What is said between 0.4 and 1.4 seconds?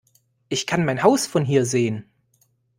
Ich kann mein Haus